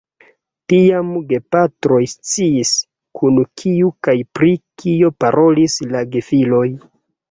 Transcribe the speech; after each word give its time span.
Tiam 0.71 1.11
gepatroj 1.31 1.99
sciis, 2.15 2.73
kun 3.21 3.39
kiu 3.63 3.95
kaj 4.09 4.19
pri 4.41 4.53
kio 4.67 5.17
parolis 5.25 5.83
la 5.95 6.07
gefiloj. 6.15 6.69